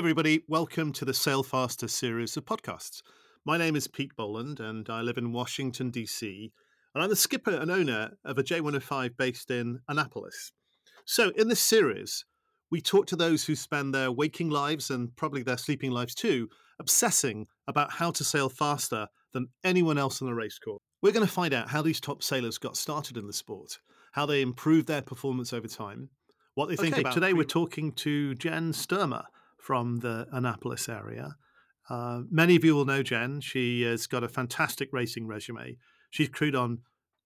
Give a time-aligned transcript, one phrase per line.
[0.00, 0.42] everybody.
[0.48, 3.02] Welcome to the Sail Faster series of podcasts.
[3.44, 6.50] My name is Pete Boland, and I live in Washington, D.C.
[6.94, 10.52] And I'm the skipper and owner of a J105 based in Annapolis.
[11.04, 12.24] So, in this series,
[12.70, 16.48] we talk to those who spend their waking lives and probably their sleeping lives too,
[16.78, 20.80] obsessing about how to sail faster than anyone else on the race course.
[21.02, 23.78] We're going to find out how these top sailors got started in the sport,
[24.12, 26.08] how they improved their performance over time,
[26.54, 27.12] what they think okay, about.
[27.12, 29.24] Today, we're talking to Jen Sturmer
[29.60, 31.36] from the Annapolis area.
[31.88, 33.40] Uh, many of you will know Jen.
[33.40, 35.76] She has got a fantastic racing resume.
[36.10, 36.78] She's crewed on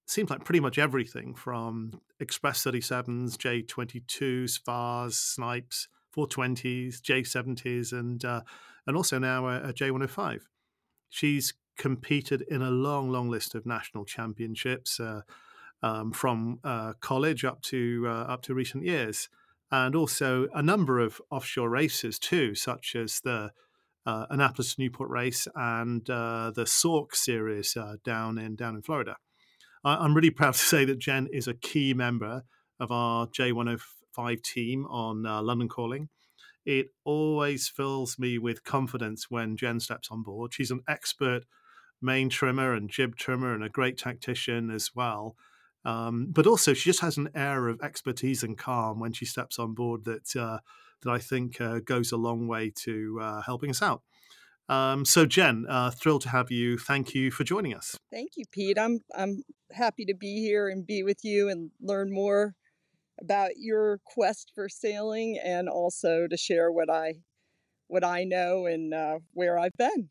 [0.07, 8.43] seems like pretty much everything from Express 37s, J22s, Farrs, Snipes, 420s, J70s, and uh,
[8.87, 10.43] and also now a a J105.
[11.09, 15.23] She's competed in a long, long list of national championships uh,
[15.83, 19.29] um, from uh, college up to uh, up to recent years
[19.71, 23.51] and also a number of offshore races too, such as the
[24.07, 29.17] uh, Annapolis Newport race and uh, the SORC series uh, down in down in Florida.
[29.85, 32.45] I, am really proud to say that Jen is a key member
[32.81, 36.09] of our J105 team on uh, London Calling.
[36.65, 40.55] It always fills me with confidence when Jen steps on board.
[40.55, 41.45] She's an expert
[42.01, 45.37] main trimmer and jib trimmer and a great tactician as well.
[45.85, 49.59] Um, but also, she just has an air of expertise and calm when she steps
[49.59, 50.59] on board that uh,
[51.03, 54.03] that I think uh, goes a long way to uh, helping us out.
[54.69, 56.79] Um, so, Jen, uh, thrilled to have you.
[56.79, 57.97] Thank you for joining us.
[58.11, 58.79] Thank you, Pete.
[58.79, 62.55] I'm I'm happy to be here and be with you and learn more
[63.21, 67.17] about your quest for sailing, and also to share what I
[67.89, 70.09] what I know and uh, where I've been.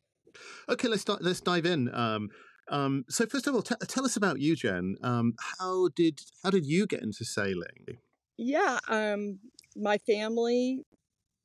[0.69, 1.93] Okay, let's start, let's dive in.
[1.93, 2.29] Um,
[2.69, 4.95] um, so first of all, t- tell us about you, Jen.
[5.01, 7.99] Um, how did how did you get into sailing?
[8.37, 9.39] Yeah, um,
[9.75, 10.85] my family,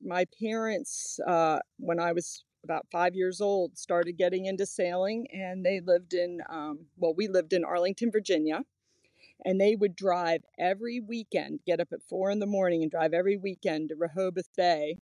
[0.03, 5.65] my parents, uh, when I was about five years old, started getting into sailing, and
[5.65, 8.63] they lived in um, well, we lived in Arlington, Virginia,
[9.45, 13.13] and they would drive every weekend, get up at four in the morning, and drive
[13.13, 14.97] every weekend to Rehoboth Bay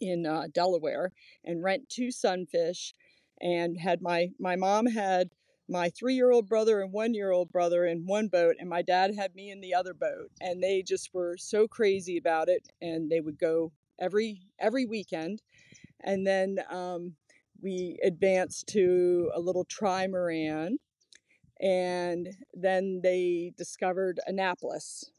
[0.00, 1.12] in uh, Delaware
[1.44, 2.94] and rent two sunfish
[3.42, 5.30] and had my my mom had
[5.68, 8.82] my three year old brother and one year old brother in one boat, and my
[8.82, 10.30] dad had me in the other boat.
[10.40, 15.42] And they just were so crazy about it, and they would go every every weekend.
[16.04, 17.14] And then um,
[17.60, 20.76] we advanced to a little trimaran,
[21.60, 25.10] and then they discovered Annapolis,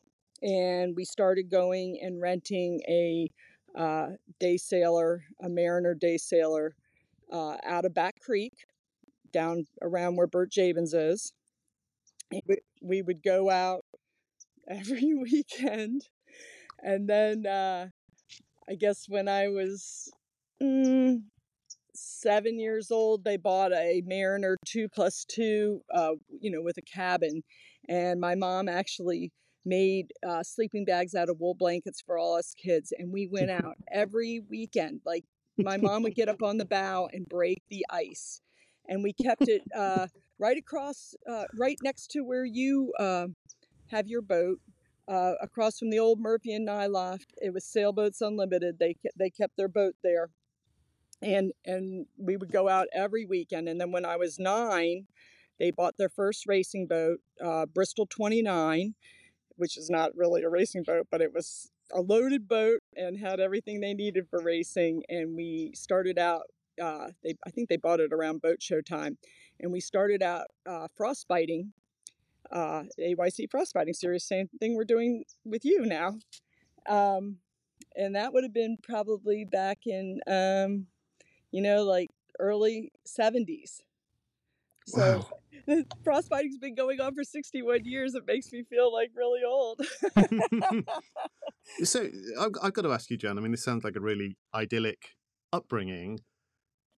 [0.42, 3.30] and we started going and renting a
[3.78, 4.10] uh,
[4.40, 6.76] day sailor, a Mariner day sailor
[7.32, 8.54] uh, out of Back Creek,
[9.32, 11.34] down around where Bert Jabin's is.
[12.32, 13.86] We, we would go out
[14.68, 16.08] every weekend.
[16.82, 17.88] And then uh,
[18.70, 20.12] I guess when I was
[20.62, 21.22] mm,
[21.96, 26.12] seven years old, they bought a Mariner 2 plus 2, uh,
[26.42, 27.44] you know, with a cabin.
[27.88, 29.32] And my mom actually
[29.66, 32.92] made uh, sleeping bags out of wool blankets for all us kids.
[32.98, 35.24] And we went out every weekend, like
[35.58, 38.42] my mom would get up on the bow and break the ice.
[38.88, 40.08] And we kept it uh,
[40.40, 43.28] right across, uh, right next to where you uh,
[43.88, 44.60] have your boat,
[45.08, 47.34] uh, across from the old Murphy and Nye loft.
[47.42, 48.80] It was Sailboats Unlimited.
[48.80, 50.30] They they kept their boat there,
[51.22, 53.70] and and we would go out every weekend.
[53.70, 55.08] And then when I was nine,
[55.60, 58.96] they bought their first racing boat, uh, Bristol 29,
[59.56, 63.40] which is not really a racing boat, but it was a loaded boat and had
[63.40, 65.04] everything they needed for racing.
[65.10, 66.44] And we started out.
[66.82, 69.18] Uh, they I think they bought it around boat show time,
[69.60, 71.74] and we started out uh, frostbiting.
[72.52, 76.18] Uh, AYC frostbiting series, same thing we're doing with you now.
[76.88, 77.38] Um,
[77.96, 80.88] and that would have been probably back in, um,
[81.52, 83.82] you know, like early 70s.
[84.86, 85.28] So wow.
[85.66, 88.16] The frostbiting's been going on for 61 years.
[88.16, 89.82] It makes me feel like really old.
[91.84, 92.08] so
[92.40, 93.38] I've, I've, got to ask you, Jen.
[93.38, 95.16] I mean, this sounds like a really idyllic
[95.52, 96.20] upbringing.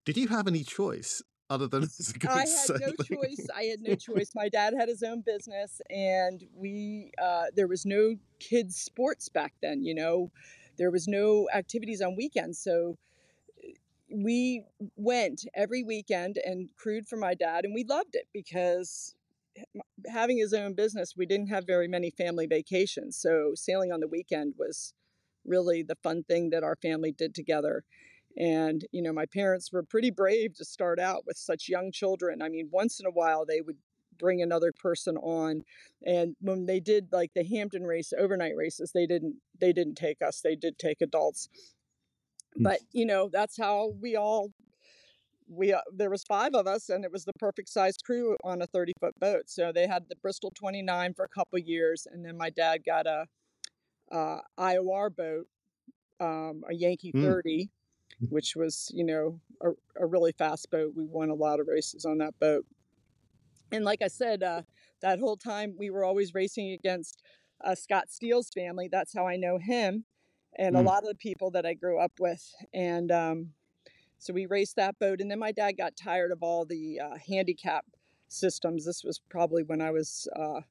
[0.05, 1.83] Did you have any choice other than
[2.27, 2.93] I had sailing?
[3.09, 3.47] no choice.
[3.55, 4.31] I had no choice.
[4.35, 9.53] My dad had his own business, and we uh, there was no kids sports back
[9.61, 9.83] then.
[9.83, 10.31] You know,
[10.77, 12.97] there was no activities on weekends, so
[14.23, 14.63] we
[14.95, 19.15] went every weekend and crewed for my dad, and we loved it because
[20.07, 23.17] having his own business, we didn't have very many family vacations.
[23.17, 24.93] So sailing on the weekend was
[25.45, 27.83] really the fun thing that our family did together.
[28.37, 32.41] And, you know, my parents were pretty brave to start out with such young children.
[32.41, 33.77] I mean, once in a while they would
[34.17, 35.61] bring another person on
[36.05, 40.21] and when they did like the hampton race overnight races they didn't they didn't take
[40.21, 41.49] us they did take adults
[42.57, 44.51] but you know that's how we all
[45.47, 48.61] we uh, there was five of us and it was the perfect sized crew on
[48.61, 52.25] a 30 foot boat so they had the bristol 29 for a couple years and
[52.25, 53.25] then my dad got a
[54.11, 55.47] uh, ior boat
[56.19, 57.21] um, a yankee Mm.
[57.21, 57.69] 30
[58.29, 59.69] which was you know a,
[60.01, 60.93] a really fast boat.
[60.95, 62.65] We won a lot of races on that boat.
[63.71, 64.61] And like i said uh,
[65.01, 67.21] that whole time we were always racing against
[67.63, 68.87] uh, scott steele's family.
[68.91, 70.05] That's how i know him
[70.57, 70.85] and a Mm.
[70.85, 73.53] lot of the people that i grew up with and um,
[74.17, 77.15] so we raced that boat, and then my dad got tired of all the uh,
[77.27, 77.85] handicap
[78.29, 78.85] systems.
[78.85, 80.61] This was probably when I was uh,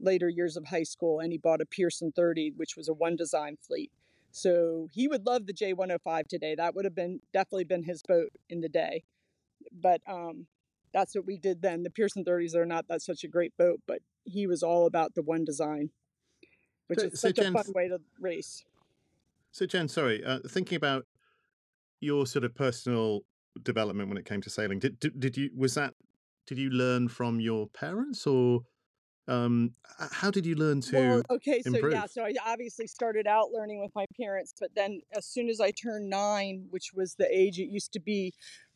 [0.00, 3.16] later years of high school, and he bought a Pearson 30, which was a one
[3.16, 3.90] design fleet.
[4.30, 6.54] So he would love the J105 today.
[6.54, 9.02] That would have been definitely been his boat in the day.
[9.72, 10.46] But um,
[10.94, 11.82] that's what we did then.
[11.82, 15.14] The Pearson 30s are not that such a great boat, but he was all about
[15.16, 15.90] the one design,
[16.86, 18.64] which So- is so such a fun way to race.
[19.52, 21.04] So, Jen, sorry, uh, thinking about
[22.00, 23.20] your sort of personal
[23.62, 25.94] development when it came to sailing, did, did did you was that
[26.46, 28.62] did you learn from your parents or
[29.28, 29.72] um,
[30.10, 30.96] how did you learn to?
[30.96, 35.00] Well, okay, so yeah, so I obviously started out learning with my parents, but then
[35.16, 38.34] as soon as I turned nine, which was the age it used to be,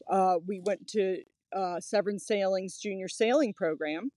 [0.09, 1.23] uh, we went to
[1.53, 4.11] uh, Severn Sailing's junior sailing program.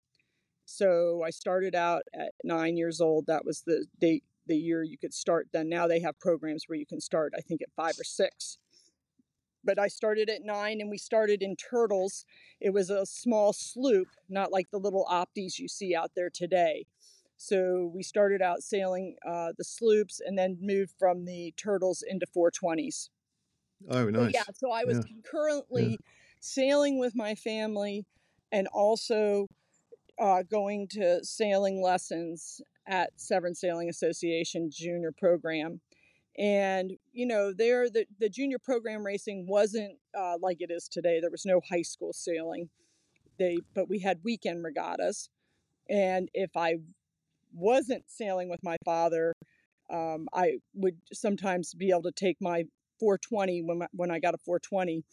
[0.66, 3.26] So I started out at nine years old.
[3.26, 5.48] That was the date, the year you could start.
[5.54, 8.58] Then now they have programs where you can start, I think, at five or six.
[9.64, 12.26] But I started at nine, and we started in Turtles.
[12.60, 16.86] It was a small sloop, not like the little opties you see out there today.
[17.38, 22.26] So we started out sailing uh, the sloops and then moved from the turtles into
[22.36, 23.10] 420s.
[23.90, 24.34] oh, nice.
[24.34, 25.04] yeah, so I was Yeah.
[25.08, 25.98] concurrently
[26.42, 28.06] sailing with my family
[28.52, 29.48] and also
[30.20, 35.80] uh, going to sailing lessons at Severn Sailing Association junior program.
[36.38, 41.20] And, you know, there, the, the junior program racing wasn't uh, like it is today.
[41.20, 42.70] There was no high school sailing.
[43.38, 45.30] They, but we had weekend regattas.
[45.90, 46.78] And if I
[47.54, 49.34] wasn't sailing with my father,
[49.90, 52.64] um, I would sometimes be able to take my
[53.00, 55.04] 420 when, my, when I got a 420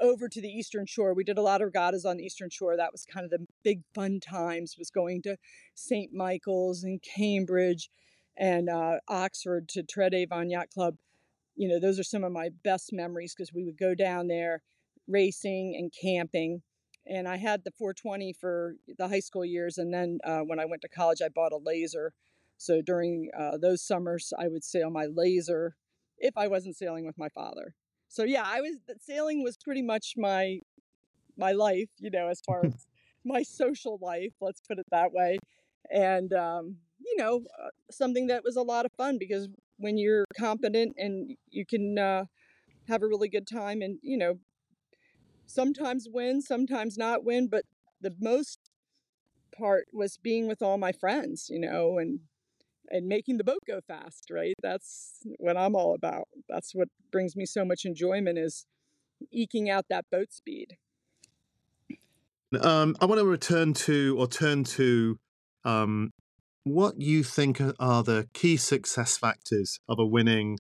[0.00, 1.14] over to the Eastern Shore.
[1.14, 2.76] We did a lot of regattas on the Eastern Shore.
[2.76, 4.76] That was kind of the big fun times.
[4.78, 5.36] Was going to
[5.74, 6.12] St.
[6.12, 7.90] Michael's and Cambridge
[8.36, 10.96] and uh, Oxford to Tred Avon Yacht Club.
[11.56, 14.62] You know, those are some of my best memories because we would go down there
[15.08, 16.62] racing and camping.
[17.06, 20.66] And I had the 420 for the high school years, and then uh, when I
[20.66, 22.12] went to college, I bought a laser.
[22.58, 25.76] So during uh, those summers, I would sail my laser
[26.18, 27.74] if I wasn't sailing with my father.
[28.08, 30.60] So yeah, I was sailing was pretty much my
[31.36, 32.86] my life, you know, as far as
[33.24, 35.38] my social life, let's put it that way.
[35.90, 40.24] And um, you know, uh, something that was a lot of fun because when you're
[40.36, 42.24] competent and you can uh,
[42.88, 44.38] have a really good time and you know,
[45.46, 47.64] sometimes win, sometimes not win, but
[48.00, 48.58] the most
[49.56, 52.20] part was being with all my friends, you know, and
[52.90, 54.54] and making the boat go fast, right?
[54.62, 56.28] That's what I'm all about.
[56.48, 58.66] That's what brings me so much enjoyment is
[59.32, 60.76] eking out that boat speed.
[62.60, 65.18] Um, I want to return to or turn to
[65.64, 66.10] um,
[66.64, 70.58] what you think are- the key success factors of a winning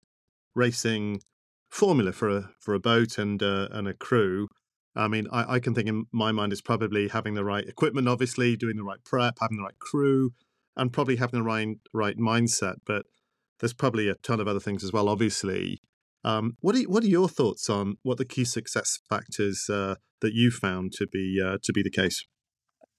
[0.55, 1.21] racing
[1.69, 4.47] formula for a for a boat and uh, and a crew.
[4.95, 8.07] I mean, I, I can think in my mind is probably having the right equipment,
[8.07, 10.31] obviously, doing the right prep, having the right crew,
[10.77, 12.75] and probably having the right right mindset.
[12.85, 13.05] But
[13.59, 15.81] there's probably a ton of other things as well, obviously.
[16.23, 20.33] Um, what are what are your thoughts on what the key success factors uh, that
[20.33, 22.25] you found to be uh, to be the case?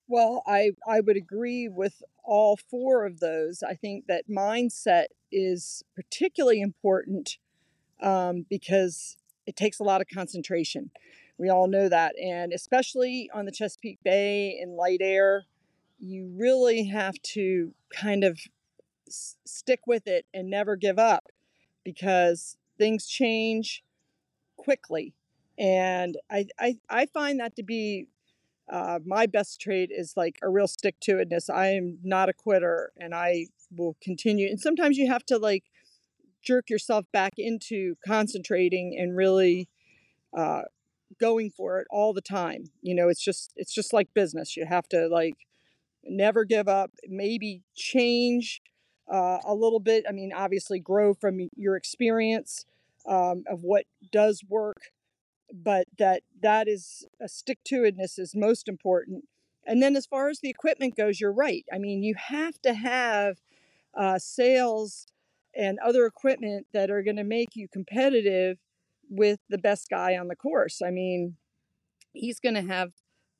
[0.07, 3.63] Well, I I would agree with all four of those.
[3.63, 7.37] I think that mindset is particularly important
[8.01, 9.17] um, because
[9.47, 10.91] it takes a lot of concentration.
[11.39, 15.45] We all know that, and especially on the Chesapeake Bay in light air,
[15.99, 18.39] you really have to kind of
[19.07, 21.29] s- stick with it and never give up
[21.85, 23.83] because things change
[24.57, 25.15] quickly.
[25.59, 28.09] And I, I, I find that to be
[28.71, 31.51] uh, my best trait is like a real stick to itness.
[31.53, 34.49] I am not a quitter and I will continue.
[34.49, 35.65] And sometimes you have to like
[36.43, 39.69] jerk yourself back into concentrating and really
[40.37, 40.63] uh,
[41.21, 42.65] going for it all the time.
[42.83, 44.57] You know, it's just it's just like business.
[44.57, 45.35] You have to like
[46.05, 46.91] never give up.
[47.07, 48.61] Maybe change
[49.13, 50.05] uh, a little bit.
[50.09, 52.65] I mean, obviously grow from your experience
[53.07, 54.91] um, of what does work,
[55.53, 59.25] but that that is a stick to itness is most important.
[59.67, 61.65] And then as far as the equipment goes, you're right.
[61.73, 63.37] I mean, you have to have
[63.95, 65.07] uh, sails
[65.55, 68.59] and other equipment that are going to make you competitive
[69.11, 70.81] with the best guy on the course.
[70.85, 71.37] I mean,
[72.13, 72.93] he's going to have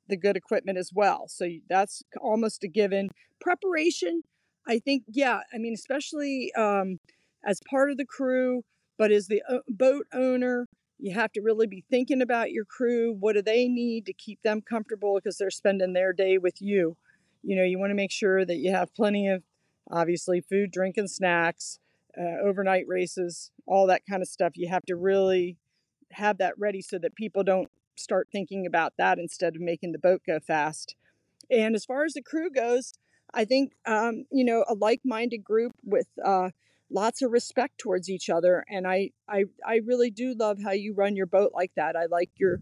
[0.09, 1.25] the good equipment as well.
[1.27, 3.09] So that's almost a given.
[3.39, 4.23] Preparation,
[4.67, 6.99] I think, yeah, I mean, especially um,
[7.45, 8.63] as part of the crew,
[8.97, 10.67] but as the boat owner,
[10.99, 13.15] you have to really be thinking about your crew.
[13.17, 16.97] What do they need to keep them comfortable because they're spending their day with you?
[17.41, 19.43] You know, you want to make sure that you have plenty of
[19.89, 21.79] obviously food, drink, and snacks,
[22.19, 24.53] uh, overnight races, all that kind of stuff.
[24.55, 25.57] You have to really
[26.11, 27.69] have that ready so that people don't
[27.99, 30.95] start thinking about that instead of making the boat go fast.
[31.49, 32.93] And as far as the crew goes,
[33.33, 36.49] I think um, you know a like-minded group with uh,
[36.89, 40.93] lots of respect towards each other, and I, I I really do love how you
[40.93, 41.95] run your boat like that.
[41.95, 42.59] I like your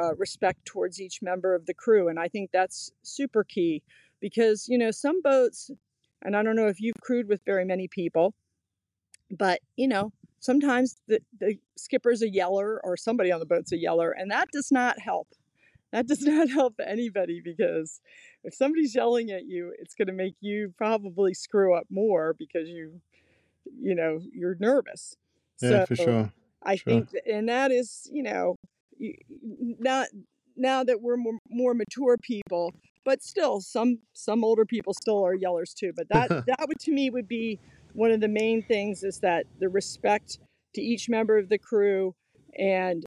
[0.00, 3.82] uh, respect towards each member of the crew, and I think that's super key
[4.20, 5.70] because you know some boats,
[6.22, 8.34] and I don't know if you've crewed with very many people,
[9.30, 10.12] but you know
[10.46, 14.48] sometimes the, the skipper's a yeller or somebody on the boat's a yeller, and that
[14.52, 15.28] does not help.
[15.92, 18.00] That does not help anybody because
[18.44, 22.68] if somebody's yelling at you, it's going to make you probably screw up more because
[22.68, 23.00] you,
[23.78, 25.16] you know, you're nervous.
[25.60, 26.32] Yeah, so for sure.
[26.62, 26.84] I sure.
[26.84, 28.56] think, and that is, you know,
[29.78, 30.08] not
[30.56, 32.72] now that we're more, more mature people,
[33.04, 35.92] but still, some some older people still are yellers too.
[35.94, 37.58] But that that would to me would be
[37.96, 40.38] one of the main things is that the respect
[40.74, 42.14] to each member of the crew
[42.58, 43.04] and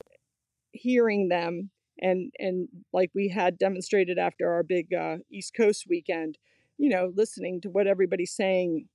[0.72, 1.70] hearing them
[2.02, 6.38] and and like we had demonstrated after our big uh, East Coast weekend,
[6.78, 8.88] you know, listening to what everybody's saying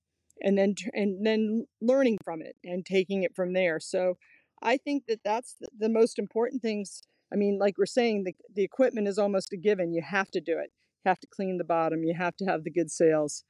[0.43, 3.79] and then and then learning from it and taking it from there.
[3.79, 4.15] So
[4.63, 7.03] I think that that's the, most important things.
[7.33, 9.93] I mean, like we're saying, the the equipment is almost a given.
[9.93, 10.73] You have to do it.
[11.05, 12.03] You have to clean the bottom.
[12.03, 13.45] You have to have the good sails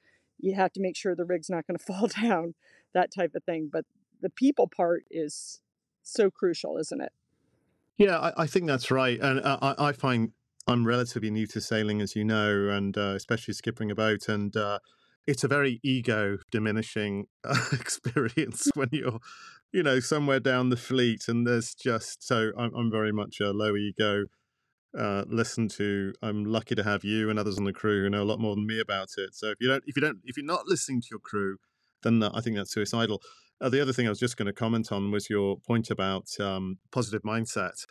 [0.44, 2.54] you have to make sure the rig's not going to fall down,
[2.92, 3.70] that type of thing.
[3.72, 3.84] But
[4.20, 5.60] the people part is
[6.02, 7.12] so crucial, isn't it?
[7.96, 9.20] Yeah, I, I think that's right.
[9.20, 10.32] And uh, I, I, find
[10.66, 14.28] I'm relatively new to sailing, as you know, and uh, especially skipping a boat.
[14.28, 14.80] And uh,
[15.26, 17.26] it's a very ego diminishing
[17.72, 19.20] experience when you're,
[19.72, 23.50] you know, somewhere down the fleet and there's just so I'm, I'm very much a
[23.50, 24.24] low ego
[24.98, 26.12] uh, listen to.
[26.22, 28.54] I'm lucky to have you and others on the crew who know a lot more
[28.54, 29.34] than me about it.
[29.34, 31.56] So if you don't, if you don't, if you're not listening to your crew,
[32.02, 33.20] then I think that's suicidal.
[33.60, 36.28] Uh, the other thing I was just going to comment on was your point about
[36.40, 37.84] um, positive mindset.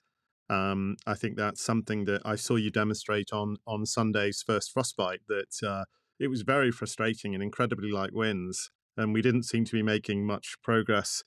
[0.49, 5.21] Um, I think that's something that I saw you demonstrate on on Sunday's first frostbite.
[5.27, 5.85] That uh,
[6.19, 10.25] it was very frustrating and incredibly light winds, and we didn't seem to be making
[10.25, 11.23] much progress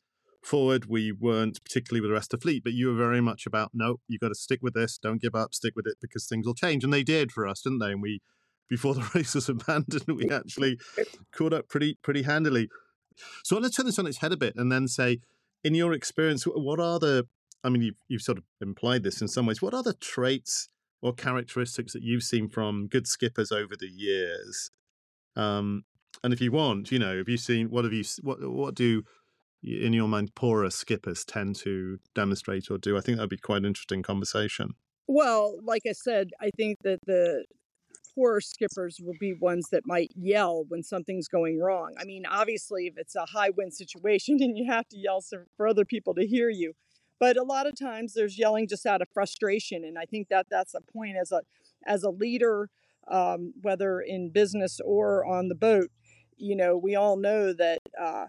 [0.46, 0.86] forward.
[0.86, 3.70] We weren't particularly with the rest of the fleet, but you were very much about
[3.74, 6.46] no, you got to stick with this, don't give up, stick with it because things
[6.46, 7.92] will change, and they did for us, didn't they?
[7.92, 8.20] And we,
[8.68, 10.78] before the race was abandoned, we actually
[11.32, 12.68] caught up pretty pretty handily.
[13.44, 15.18] So I let's turn this on its head a bit and then say,
[15.64, 17.26] in your experience, what are the
[17.64, 19.60] I mean, you've, you've sort of implied this in some ways.
[19.60, 20.68] What are the traits
[21.02, 24.70] or characteristics that you've seen from good skippers over the years?
[25.34, 25.84] Um,
[26.22, 29.02] and if you want, you know, have you seen what have you what what do
[29.62, 32.96] in your mind poorer skippers tend to demonstrate or do?
[32.96, 34.74] I think that'd be quite an interesting conversation.
[35.08, 37.44] Well, like I said, I think that the
[38.14, 41.94] poorer skippers will be ones that might yell when something's going wrong.
[42.00, 45.22] I mean, obviously, if it's a high wind situation and you have to yell
[45.56, 46.74] for other people to hear you,
[47.18, 50.46] but a lot of times there's yelling just out of frustration, and I think that
[50.50, 51.42] that's a point as a
[51.86, 52.68] as a leader,
[53.08, 55.90] um, whether in business or on the boat.
[56.36, 58.26] You know, we all know that uh,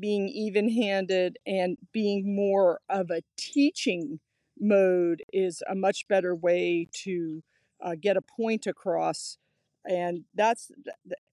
[0.00, 4.20] being even handed and being more of a teaching
[4.58, 7.42] mode is a much better way to
[7.82, 9.38] uh, get a point across.
[9.84, 10.70] And that's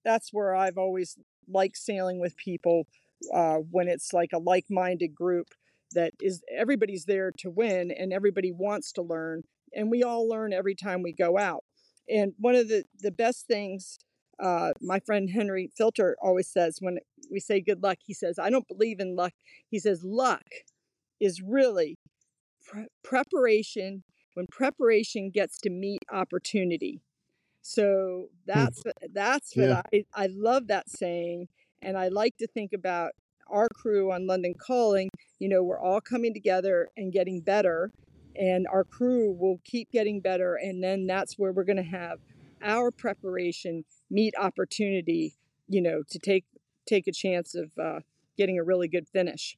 [0.04, 1.16] that's where i've always
[1.48, 2.86] liked sailing with people
[3.32, 5.48] uh, when it's like a like-minded group
[5.92, 9.42] that is everybody's there to win and everybody wants to learn
[9.74, 11.64] and we all learn every time we go out.
[12.08, 13.98] And one of the the best things
[14.40, 16.98] uh, my friend Henry Filter always says when
[17.30, 19.32] we say good luck, he says, I don't believe in luck.
[19.70, 20.44] He says, luck
[21.20, 21.96] is really
[22.66, 24.02] pre- preparation
[24.34, 27.00] when preparation gets to meet opportunity.
[27.62, 28.90] So that's hmm.
[29.12, 29.82] that's what yeah.
[29.92, 31.48] I, I love that saying.
[31.80, 33.12] And I like to think about
[33.48, 35.08] our crew on London Calling.
[35.38, 37.90] You know, we're all coming together and getting better,
[38.36, 40.56] and our crew will keep getting better.
[40.56, 42.18] And then that's where we're going to have
[42.62, 45.34] our preparation meet opportunity,
[45.68, 46.44] you know, to take
[46.86, 48.00] take a chance of uh,
[48.36, 49.56] getting a really good finish.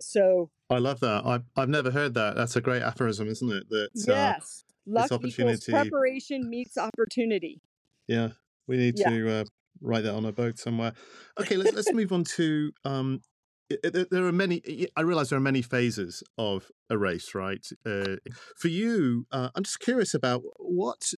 [0.00, 1.24] So I love that.
[1.24, 2.36] I've I've never heard that.
[2.36, 3.68] That's a great aphorism, isn't it?
[3.68, 7.60] That uh, yes, uh, luck opportunity preparation meets opportunity.
[8.06, 8.30] Yeah,
[8.66, 9.10] we need yeah.
[9.10, 9.44] to uh,
[9.80, 10.92] write that on a boat somewhere.
[11.40, 13.20] Okay, let's let's move on to um,
[13.68, 14.88] there are many.
[14.96, 17.66] I realize there are many phases of a race, right?
[17.84, 18.16] Uh,
[18.56, 21.12] for you, uh, I'm just curious about what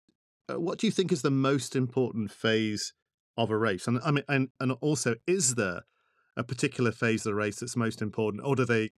[0.56, 2.92] what do you think is the most important phase
[3.36, 3.86] of a race?
[3.86, 5.82] And I mean, and, and also, is there
[6.36, 8.90] a particular phase of the race that's most important, or do they?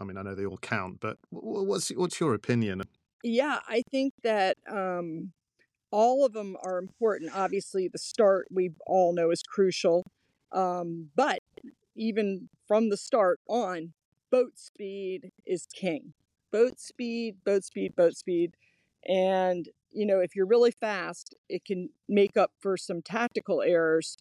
[0.00, 2.82] I mean, I know they all count, but what's what's your opinion?
[3.22, 5.32] Yeah, I think that um,
[5.90, 7.32] all of them are important.
[7.34, 10.04] Obviously, the start we all know is crucial,
[10.52, 11.38] um, but
[11.96, 13.92] even from the start on,
[14.30, 16.12] boat speed is king.
[16.50, 18.54] Boat speed, boat speed, boat speed.
[19.06, 24.16] And, you know, if you're really fast, it can make up for some tactical errors.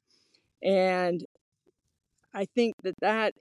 [0.62, 1.26] And
[2.34, 3.34] I think that that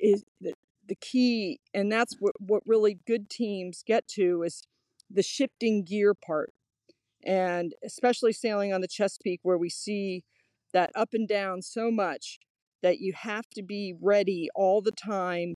[0.00, 0.54] is the,
[0.88, 1.60] the key.
[1.74, 4.62] And that's what, what really good teams get to is
[5.10, 6.52] the shifting gear part.
[7.24, 10.24] And especially sailing on the Chesapeake, where we see
[10.72, 12.38] that up and down so much
[12.82, 15.54] that you have to be ready all the time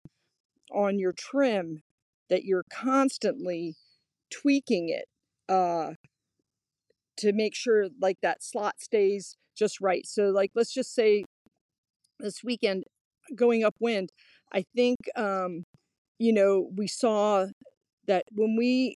[0.72, 1.82] on your trim,
[2.28, 3.76] that you're constantly
[4.30, 5.06] tweaking it
[5.50, 5.94] uh,
[7.18, 10.06] to make sure like that slot stays just right.
[10.06, 11.24] So, like, let's just say
[12.18, 12.84] this weekend
[13.34, 14.10] going upwind,
[14.52, 15.64] I think, um,
[16.18, 17.46] you know, we saw
[18.06, 18.96] that when we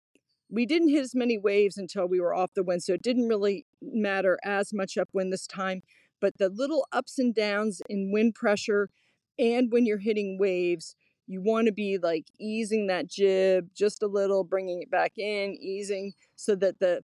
[0.51, 3.29] we didn't hit as many waves until we were off the wind, so it didn't
[3.29, 5.83] really matter as much upwind this time
[6.21, 8.91] but the little ups and downs in wind pressure
[9.39, 10.95] and when you're hitting waves,
[11.31, 15.55] you want to be like easing that jib just a little, bringing it back in,
[15.61, 17.03] easing so that the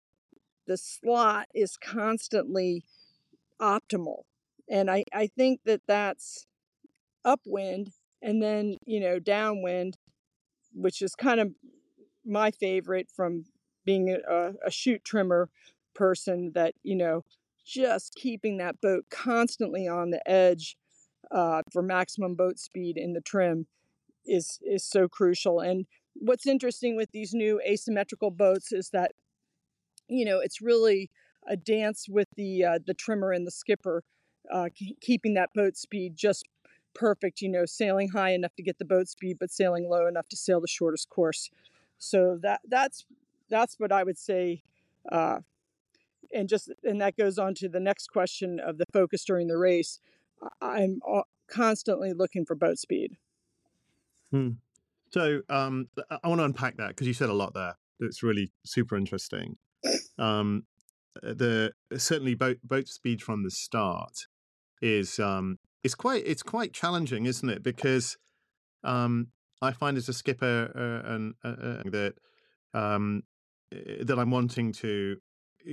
[0.67, 2.85] the slot is constantly
[3.62, 4.25] optimal.
[4.69, 6.47] And I, I think that that's
[7.25, 9.97] upwind and then, you know, downwind,
[10.75, 11.53] which is kind of
[12.23, 13.47] my favorite from
[13.87, 15.49] being a, a chute trimmer
[15.95, 17.25] person that, you know,
[17.65, 20.77] just keeping that boat constantly on the edge
[21.31, 23.66] uh, for maximum boat speed in the trim
[24.24, 25.61] is is so crucial.
[25.61, 29.12] And what's interesting with these new asymmetrical boats is that
[30.09, 31.11] you know it's really
[31.48, 34.02] a dance with the uh, the trimmer and the skipper,
[34.52, 34.68] uh,
[35.00, 36.44] keeping that boat speed just
[36.94, 37.40] perfect.
[37.40, 40.37] You know, sailing high enough to get the boat speed, but sailing low enough to
[40.37, 41.50] sail the shortest course.
[41.98, 43.06] So that that's
[43.48, 44.62] that's what I would say
[45.11, 45.40] uh,
[46.33, 49.59] and just and that goes on to the next question of the focus during the
[49.59, 50.00] race.
[50.61, 51.00] I'm
[51.48, 53.16] constantly looking for boat speed.
[54.31, 54.51] Hmm.
[55.12, 55.88] So um,
[56.23, 57.77] I want to unpack that because you said a lot there.
[57.99, 59.57] That's really super interesting.
[60.19, 60.64] Um,
[61.23, 64.27] uh, the certainly boat boat speed from the start
[64.81, 67.62] is um, it's quite it's quite challenging, isn't it?
[67.62, 68.16] Because
[68.85, 69.29] um,
[69.61, 72.14] I find as a skipper uh, and uh, uh, that
[72.75, 73.23] um,
[73.73, 75.16] eh, that I'm wanting to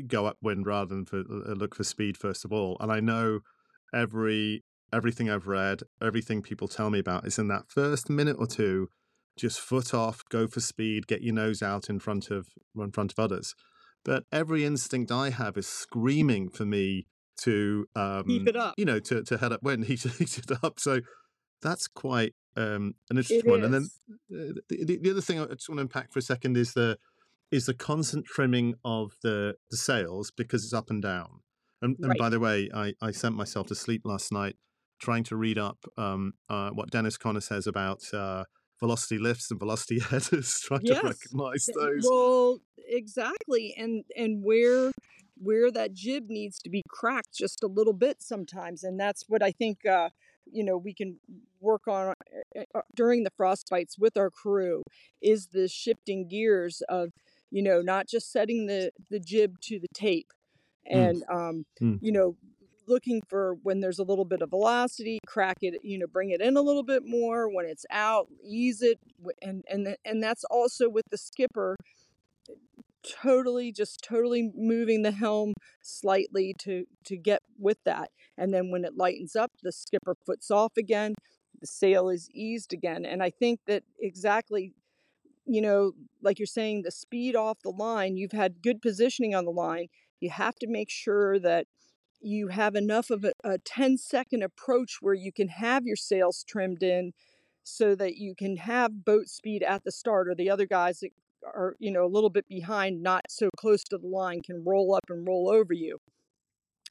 [0.07, 2.77] go upwind rather than for uh, look for speed first of all.
[2.79, 3.39] And I know
[3.93, 8.47] every everything I've read, everything people tell me about is in that first minute or
[8.47, 8.89] two,
[9.37, 12.47] just foot off, go for speed, get your nose out in front of
[12.77, 13.55] in front of others.
[14.03, 17.05] But every instinct I have is screaming for me
[17.41, 18.73] to um, keep it up.
[18.77, 20.79] You know, to to head up when he heat it up.
[20.79, 21.01] So
[21.61, 23.63] that's quite um, an interesting one.
[23.63, 23.87] And then
[24.31, 26.97] uh, the, the other thing I just want to unpack for a second is the
[27.51, 31.39] is the constant trimming of the, the sails because it's up and down.
[31.81, 32.17] And, and right.
[32.17, 34.57] by the way, I, I sent myself to sleep last night
[34.99, 38.43] trying to read up um, uh, what Dennis Conner says about uh,
[38.79, 40.99] velocity lifts and velocity headers, trying yes.
[40.99, 42.07] to recognize those.
[42.09, 44.91] Well, exactly, and and where
[45.39, 49.43] where that jib needs to be cracked just a little bit sometimes, and that's what
[49.43, 49.85] I think.
[49.85, 50.09] Uh,
[50.49, 51.19] you know we can
[51.59, 52.13] work on
[52.57, 54.81] uh, uh, during the frostbites with our crew
[55.21, 57.11] is the shifting gears of
[57.51, 60.31] you know, not just setting the, the jib to the tape
[60.91, 61.09] mm.
[61.09, 61.35] and, mm.
[61.35, 61.99] Um, mm.
[62.01, 62.35] you know,
[62.87, 66.41] looking for when there's a little bit of velocity, crack it, you know, bring it
[66.41, 67.49] in a little bit more.
[67.49, 68.99] When it's out, ease it.
[69.41, 71.75] And, and, and that's also with the skipper
[72.49, 72.53] eh,
[73.21, 78.83] totally just totally moving the helm slightly to to get with that and then when
[78.83, 81.13] it lightens up the skipper foots off again
[81.61, 84.73] the sail is eased again and i think that exactly
[85.47, 89.45] you know, like you're saying, the speed off the line, you've had good positioning on
[89.45, 89.87] the line.
[90.19, 91.67] You have to make sure that
[92.21, 96.43] you have enough of a, a 10 second approach where you can have your sails
[96.47, 97.13] trimmed in
[97.63, 101.11] so that you can have boat speed at the start or the other guys that
[101.45, 104.93] are you know a little bit behind not so close to the line can roll
[104.93, 105.99] up and roll over you.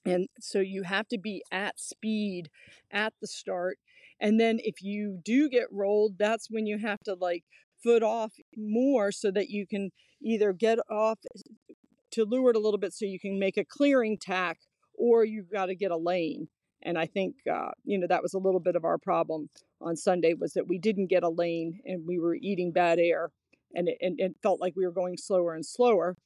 [0.04, 2.48] And so you have to be at speed
[2.92, 3.78] at the start.
[4.20, 7.44] And then if you do get rolled that's when you have to like
[7.82, 9.90] foot off more so that you can
[10.22, 11.74] either get off eh,
[12.12, 14.58] to leeward a little bit so you can make a clearing tack
[14.96, 16.48] or you've got to get a lane.
[16.82, 19.48] And I think, uh, you know, that was a little bit of our problem
[19.80, 23.30] on Sunday was that we didn't get a lane and we were eating bad air
[23.74, 26.16] and it, and it felt like we were going slower and slower.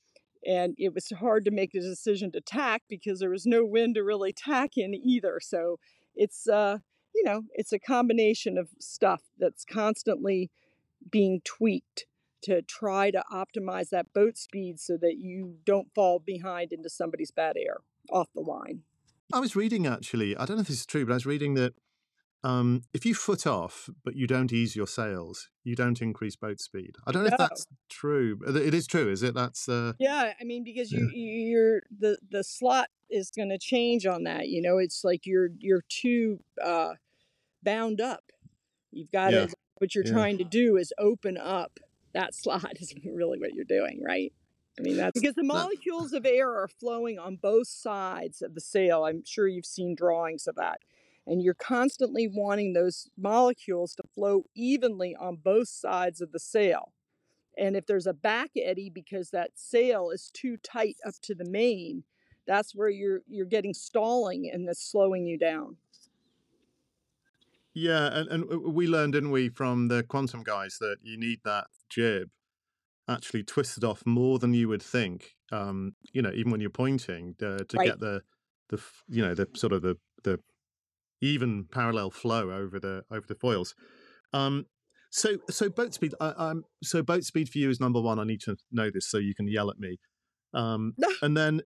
[0.46, 3.96] And it was hard to make a decision to tack because there was no wind
[3.96, 5.38] to really tack in either.
[5.42, 5.78] So
[6.14, 6.78] it's, uh,
[7.14, 10.50] you know, it's a combination of stuff that's constantly
[11.10, 12.06] being tweaked
[12.42, 17.30] to try to optimize that boat speed so that you don't fall behind into somebody's
[17.30, 17.78] bad air
[18.12, 18.82] off the line.
[19.32, 21.54] I was reading actually, I don't know if this is true, but I was reading
[21.54, 21.74] that
[22.42, 26.58] um, if you foot off but you don't ease your sails, you don't increase boat
[26.60, 26.96] speed.
[27.06, 27.34] I don't know no.
[27.34, 28.40] if that's true.
[28.46, 29.34] It is true, is it?
[29.34, 29.92] That's uh...
[29.98, 30.32] yeah.
[30.40, 34.48] I mean, because you you're the the slot is going to change on that.
[34.48, 36.94] You know, it's like you're you're too uh,
[37.62, 38.24] bound up.
[38.90, 39.46] You've got yeah.
[39.46, 40.12] to what you're yeah.
[40.12, 41.78] trying to do is open up
[42.14, 42.72] that slot.
[42.80, 44.32] Is really what you're doing, right?
[44.78, 48.60] I mean, that's because the molecules of air are flowing on both sides of the
[48.60, 49.04] sail.
[49.04, 50.80] I'm sure you've seen drawings of that
[51.26, 56.92] and you're constantly wanting those molecules to flow evenly on both sides of the sail.
[57.58, 61.44] And if there's a back eddy because that sail is too tight up to the
[61.44, 62.04] main,
[62.46, 65.76] that's where you're you're getting stalling and that's slowing you down.
[67.74, 71.40] Yeah, and, and uh, we learned, didn't we, from the quantum guys that you need
[71.44, 72.30] that jib
[73.10, 75.34] actually twisted off more than you would think.
[75.52, 77.86] Um, you know, even when you're pointing uh, to right.
[77.86, 78.22] get the
[78.68, 80.38] the you know the sort of the the
[81.20, 83.74] even parallel flow over the over the foils.
[84.32, 84.66] Um,
[85.10, 86.14] so so boat speed.
[86.20, 88.18] Uh, um, so boat speed for you is number one.
[88.18, 89.98] I need to know this so you can yell at me.
[90.52, 91.60] Um, and then,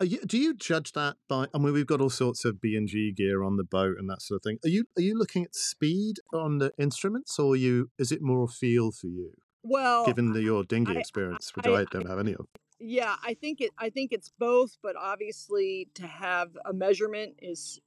[0.00, 1.46] you, do you judge that by?
[1.54, 4.08] I mean, we've got all sorts of B and G gear on the boat and
[4.10, 4.58] that sort of thing.
[4.64, 8.42] Are you are you looking at speed on the instruments, or you is it more
[8.42, 9.32] of feel for you?
[9.62, 12.46] Well, given the, your dinghy I, experience, which I, I, don't have any of.
[12.80, 13.70] Yeah, I think it.
[13.78, 17.80] I think it's both, but obviously, to have a measurement is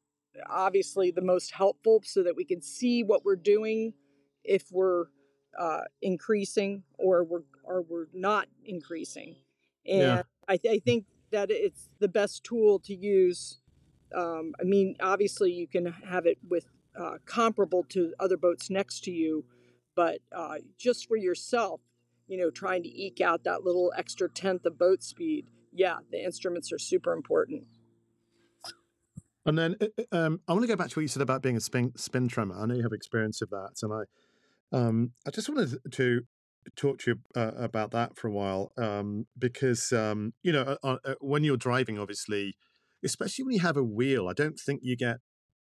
[0.50, 3.94] obviously the most helpful so that we can see what we're doing
[4.44, 5.06] if we're
[5.58, 9.36] uh, increasing or we're or we're not increasing.
[9.86, 10.24] And yeah.
[10.48, 13.60] I, th- I think that it's the best tool to use.
[14.16, 16.66] Um, I mean, obviously you can have it with
[17.00, 19.46] uh, comparable to other boats next to you,
[19.96, 21.82] but uh, just for yourself,
[22.28, 25.48] you know, trying to eke out that little extra tenth of boat speed.
[25.74, 27.66] Yeah, the instruments are super important.
[29.46, 31.42] And then uh, uh, um, I want to go back to what you said about
[31.42, 32.56] being a spin, spin trimmer.
[32.60, 36.22] I know you have experience of that, and I, um, I just wanted to
[36.76, 40.98] talk to you uh, about that for a while um, because um, you know uh,
[41.04, 42.56] uh, when you're driving, obviously,
[43.04, 45.18] especially when you have a wheel, I don't think you get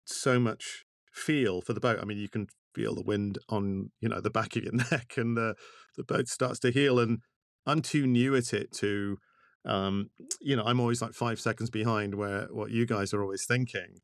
[0.06, 2.00] so much feel for the boat.
[2.02, 5.13] I mean, you can feel the wind on you know the back of your neck,
[5.17, 5.55] and the
[5.97, 6.99] the boat starts to heel.
[6.99, 7.19] And
[7.65, 9.17] I'm too new at it to
[9.65, 10.10] um,
[10.41, 13.99] you know, I'm always like five seconds behind where what you guys are always thinking.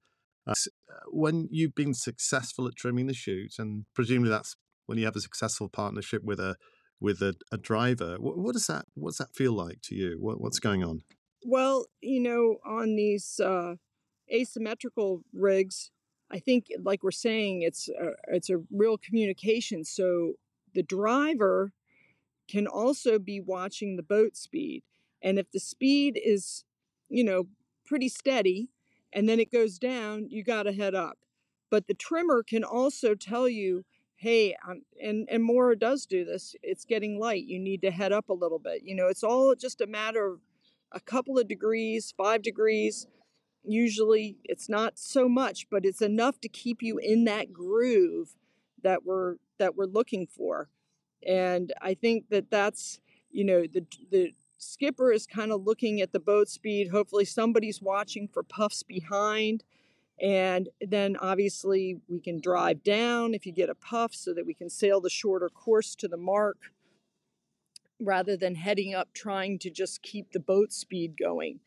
[0.47, 5.05] Uh, uh, when you've been successful at trimming the chute, and presumably that's when you
[5.05, 6.55] have a successful partnership with a
[7.01, 10.17] with a, a driver, what, what, does that what does that feel like to you?
[10.19, 11.01] What, what's going on?
[11.43, 13.75] Well, you know, on these uh,
[14.31, 15.91] asymmetrical rigs,
[16.31, 19.83] I think, like we're saying, it's a, it's a real communication.
[19.83, 20.33] So
[20.73, 21.71] the driver
[22.47, 24.83] can also be watching the boat speed
[25.25, 26.63] and if the speed is,
[27.09, 27.47] you know,
[27.85, 28.69] pretty steady
[29.11, 31.17] and then it goes down, you got to head up.
[31.71, 33.85] But the trimmer can also tell you,
[34.17, 36.55] hey, I'm, and and Mora does do this.
[36.61, 37.45] It's getting light.
[37.45, 38.83] You need to head up a little bit.
[38.83, 40.39] You know, it's all just a matter of
[40.91, 43.07] a couple of degrees, five degrees.
[43.67, 48.35] Usually, it's not so much, but it's enough to keep you in that groove
[48.83, 50.69] that we're that we're looking for.
[51.25, 52.99] And I think that that's
[53.31, 56.89] you know the the skipper is kind of looking at the boat speed.
[56.89, 59.63] Hopefully, somebody's watching for puffs behind.
[60.21, 64.53] And then obviously, we can drive down if you get a puff so that we
[64.53, 66.71] can sail the shorter course to the mark
[67.99, 71.59] rather than heading up trying to just keep the boat speed going.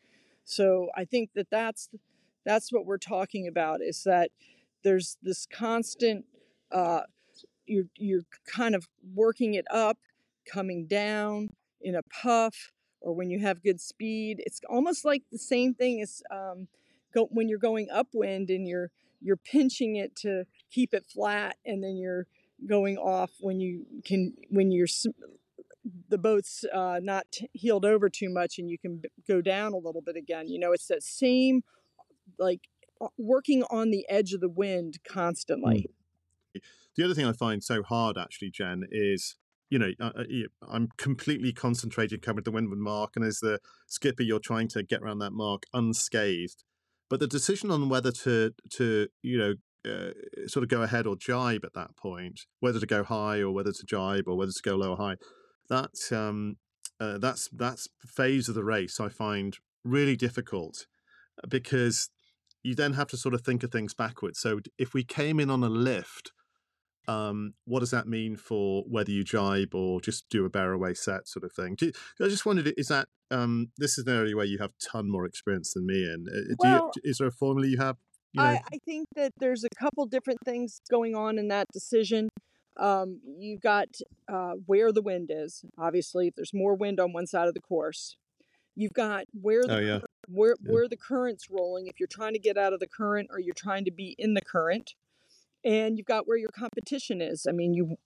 [0.49, 1.89] So I think that that's
[2.43, 4.31] that's what we're talking about is that
[4.83, 6.25] there's this constant
[6.71, 7.01] uh,
[7.67, 9.99] you're you're kind of working it up,
[10.51, 11.49] coming down
[11.81, 14.41] in a puff, or when you have good speed.
[14.43, 16.67] It's almost like the same thing as um,
[17.13, 18.89] go, when you're going upwind and you're
[19.21, 22.25] you're pinching it to keep it flat, and then you're
[22.67, 24.87] going off when you can when you're
[26.09, 30.01] the boat's uh, not heeled over too much and you can go down a little
[30.01, 30.47] bit again.
[30.47, 31.61] You know, it's that same
[32.37, 32.61] like
[33.17, 35.89] working on the edge of the wind constantly.
[36.97, 39.35] The other thing I find so hard actually, Jen, is
[39.69, 40.23] you know, uh
[40.67, 44.83] I'm completely concentrated coming to the windward mark, and as the skipper, you're trying to
[44.83, 46.63] get around that mark unscathed.
[47.09, 49.53] But the decision on whether to to you know
[49.89, 50.11] uh,
[50.47, 53.71] sort of go ahead or jibe at that point, whether to go high or whether
[53.71, 55.15] to jibe or whether to go low or high.
[55.69, 56.57] That um,
[56.99, 60.85] uh, that's that's phase of the race I find really difficult
[61.41, 62.09] uh, because
[62.63, 64.39] you then have to sort of think of things backwards.
[64.39, 66.31] So if we came in on a lift,
[67.07, 70.93] um, what does that mean for whether you jibe or just do a bear away
[70.93, 71.77] set sort of thing?
[71.79, 75.09] You, I just wondered, is that um, this is an area where you have ton
[75.09, 76.25] more experience than me in?
[76.29, 77.97] Uh, well, you, is there a formula you have?
[78.33, 78.47] You know?
[78.49, 82.29] I, I, think that there's a couple different things going on in that decision.
[82.79, 83.89] Um, you've got
[84.27, 85.65] uh, where the wind is.
[85.77, 88.15] Obviously, if there's more wind on one side of the course,
[88.75, 89.99] you've got where the oh, yeah.
[90.27, 90.71] where yeah.
[90.71, 91.87] where the current's rolling.
[91.87, 94.33] If you're trying to get out of the current or you're trying to be in
[94.33, 94.93] the current,
[95.63, 97.45] and you've got where your competition is.
[97.47, 97.97] I mean, you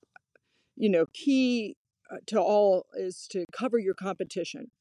[0.76, 1.78] you know, key
[2.12, 4.72] uh, to all is to cover your competition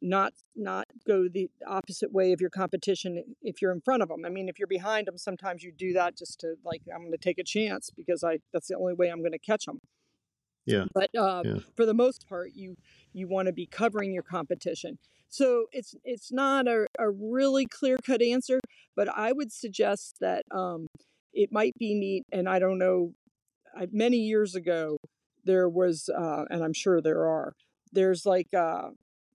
[0.00, 4.24] not not go the opposite way of your competition if you're in front of them.
[4.24, 7.12] I mean, if you're behind them, sometimes you do that just to like I'm going
[7.12, 9.80] to take a chance because I that's the only way I'm going to catch them.
[10.66, 10.84] Yeah.
[10.94, 11.54] But uh, yeah.
[11.76, 12.76] for the most part, you
[13.12, 14.98] you want to be covering your competition.
[15.28, 18.60] So it's it's not a, a really clear cut answer,
[18.96, 20.86] but I would suggest that um,
[21.32, 22.24] it might be neat.
[22.32, 23.12] And I don't know,
[23.76, 24.98] I, many years ago
[25.44, 27.54] there was, uh, and I'm sure there are.
[27.92, 28.90] There's like uh,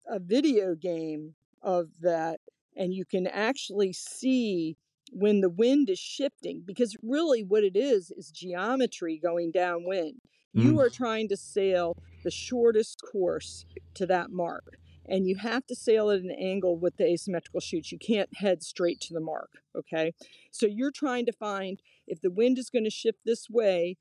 [0.09, 2.39] a video game of that
[2.75, 4.77] and you can actually see
[5.11, 10.21] when the wind is shifting because really what it is is geometry going downwind.
[10.55, 10.63] Mm.
[10.63, 15.75] you are trying to sail the shortest course to that mark and you have to
[15.75, 19.49] sail at an angle with the asymmetrical chutes you can't head straight to the mark
[19.79, 20.13] okay?
[20.51, 23.97] So you're trying to find if the wind is going to shift this way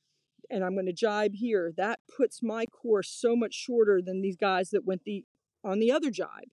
[0.51, 4.37] and I'm going to jibe here, that puts my course so much shorter than these
[4.37, 5.25] guys that went the
[5.69, 6.51] on the other jibe.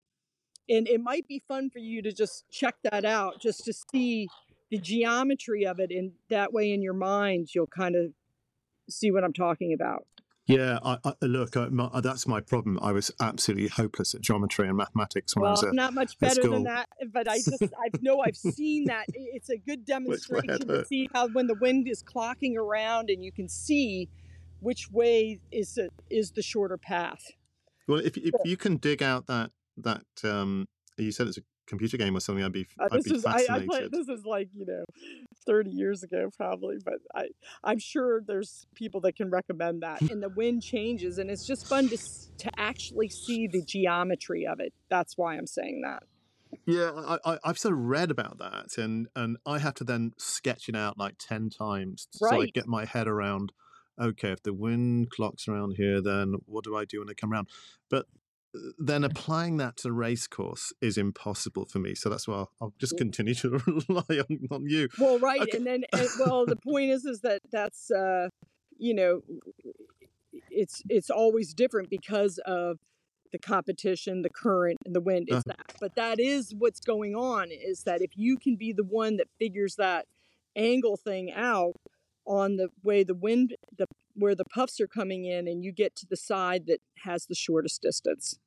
[0.67, 4.28] And it might be fun for you to just check that out, just to see
[4.71, 5.91] the geometry of it.
[5.91, 8.13] And that way, in your mind, you'll kind of
[8.89, 10.06] see what I'm talking about.
[10.47, 12.78] Yeah, I, I, look, I, my, uh, that's my problem.
[12.82, 16.19] I was absolutely hopeless at geometry and mathematics when well, I was at, not much
[16.19, 16.88] better than that.
[17.12, 19.06] But I just, I know I've seen that.
[19.13, 23.32] It's a good demonstration to see how when the wind is clocking around and you
[23.32, 24.08] can see
[24.60, 27.23] which way is a, is the shorter path.
[27.88, 30.67] Well, if if you can dig out that that um,
[30.98, 33.69] you said it's a computer game or something, I'd be uh, I'd be is, fascinated.
[33.71, 34.84] I, I this is like you know,
[35.45, 37.28] thirty years ago probably, but I
[37.63, 40.02] I'm sure there's people that can recommend that.
[40.02, 44.60] and the wind changes, and it's just fun to to actually see the geometry of
[44.60, 44.74] it.
[44.89, 46.04] That's why I'm saying that.
[46.65, 50.13] Yeah, I, I, have sort of read about that, and and I have to then
[50.17, 52.30] sketch it out like ten times right.
[52.32, 53.52] so I get my head around
[54.00, 57.32] okay, if the wind clocks around here, then what do I do when I come
[57.32, 57.50] around?
[57.90, 58.06] But
[58.56, 61.96] uh, then applying that to the race course is impossible for me.
[61.96, 63.50] So that's why I'll, I'll just continue to
[63.90, 64.90] rely on, on you.
[65.00, 65.58] Well, right, okay.
[65.58, 68.30] and then and, well, the point is, is that that's uh,
[68.78, 69.22] you know,
[70.52, 72.80] it's it's always different because of
[73.32, 75.74] the competition, the current, and the wind is uh, that.
[75.80, 77.50] But that is what's going on.
[77.52, 80.06] Is that if you can be the one that figures that
[80.56, 81.76] angle thing out,
[82.26, 85.96] on the way the wind the where the puffs are coming in and you get
[85.96, 88.40] to the side that has the shortest distance.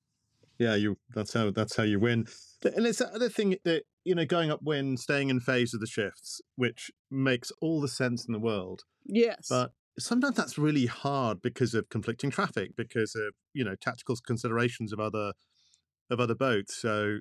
[0.58, 2.26] Yeah you that's how that's how you win.
[2.62, 5.86] And it's the other thing that you know going upwind staying in phase of the
[5.86, 8.82] shifts which makes all the sense in the world.
[9.04, 9.46] Yes.
[9.48, 14.92] But sometimes that's really hard because of conflicting traffic because of you know tactical considerations
[14.92, 15.32] of other
[16.10, 16.80] of other boats.
[16.80, 17.18] So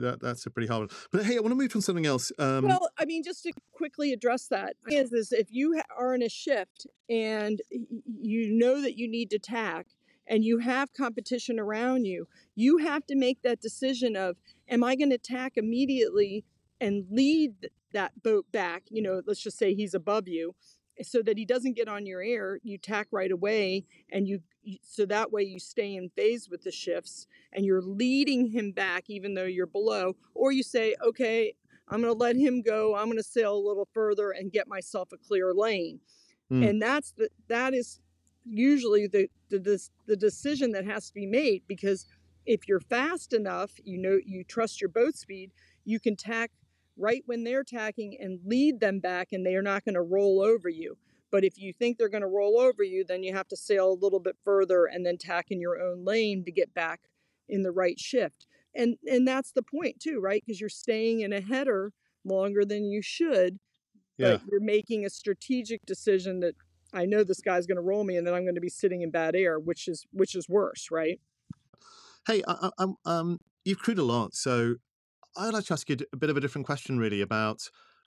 [0.00, 0.88] that that's a pretty hard one.
[1.10, 2.32] But hey, I want to move on something else.
[2.38, 6.22] Um, well, I mean, just to quickly address that is, is if you are in
[6.22, 9.86] a shift and you know that you need to tack
[10.26, 14.36] and you have competition around you, you have to make that decision of,
[14.68, 16.44] am I going to tack immediately
[16.80, 18.84] and lead that boat back?
[18.90, 20.54] You know, let's just say he's above you
[21.02, 24.40] so that he doesn't get on your air you tack right away and you
[24.82, 29.04] so that way you stay in phase with the shifts and you're leading him back
[29.08, 31.54] even though you're below or you say okay
[31.88, 34.68] i'm going to let him go i'm going to sail a little further and get
[34.68, 36.00] myself a clear lane
[36.50, 36.68] mm.
[36.68, 38.00] and that's the that is
[38.44, 42.06] usually the, the the decision that has to be made because
[42.46, 45.50] if you're fast enough you know you trust your boat speed
[45.84, 46.50] you can tack
[47.00, 50.42] right when they're tacking and lead them back and they are not going to roll
[50.42, 50.96] over you
[51.30, 53.92] but if you think they're going to roll over you, then you have to sail
[53.92, 57.02] a little bit further and then tack in your own lane to get back
[57.48, 58.46] in the right shift.
[58.74, 60.42] And and that's the point too, right?
[60.44, 61.92] Because you're staying in a header
[62.24, 63.58] longer than you should,
[64.16, 64.32] yeah.
[64.32, 66.54] but you're making a strategic decision that
[66.92, 69.02] I know this guy's going to roll me, and then I'm going to be sitting
[69.02, 71.20] in bad air, which is which is worse, right?
[72.26, 74.76] Hey, I, I, um, you've crewed a lot, so
[75.36, 77.60] I'd like to ask you a bit of a different question, really, about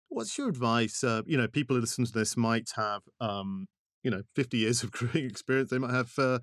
[0.10, 1.03] what's your advice?
[1.03, 3.67] Uh, you know, people who listen to this might have, um,
[4.03, 5.69] you know, 50 years of crewing experience.
[5.71, 6.39] They might have uh,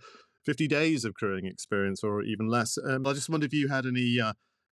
[0.46, 2.78] 50 days of crewing experience or even less.
[2.78, 4.32] Um, I just wonder if you had any uh,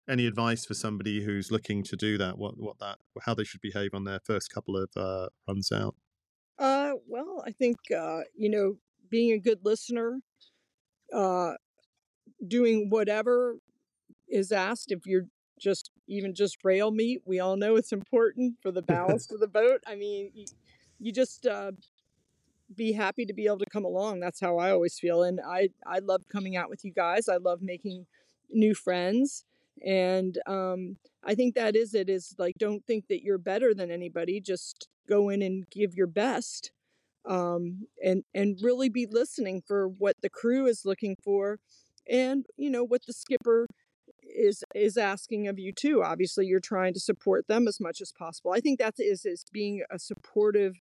[0.09, 2.37] any advice for somebody who's looking to do that.
[2.37, 5.95] What what that how they should behave on their first couple of uh, runs out.
[6.57, 8.77] Uh, well, I think uh, you know,
[9.09, 10.19] being a good listener,
[12.47, 13.57] doing whatever
[14.29, 14.91] is asked.
[14.91, 15.27] If you're
[16.07, 19.83] even just rail meat, we all know it's important for the ballast of the boat.
[19.87, 20.45] I mean, you,
[20.99, 21.71] you just uh,
[22.75, 24.19] be happy to be able to come along.
[24.19, 27.29] That's how I always feel, and I I love coming out with you guys.
[27.29, 28.05] I love making
[28.49, 29.45] new friends,
[29.85, 32.09] and um, I think that is it.
[32.09, 34.39] Is like don't think that you're better than anybody.
[34.39, 36.71] Just go in and give your best,
[37.25, 41.59] um, and and really be listening for what the crew is looking for,
[42.09, 43.67] and you know what the skipper
[44.37, 46.03] is is asking of you too.
[46.03, 48.51] Obviously, you're trying to support them as much as possible.
[48.53, 50.75] I think that is is being a supportive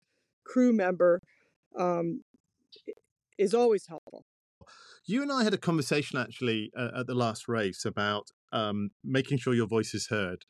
[0.44, 1.20] crew member
[1.78, 2.22] um,
[3.38, 4.24] is always helpful.
[5.04, 9.38] You and I had a conversation actually uh, at the last race about um, making
[9.38, 10.44] sure your voice is heard,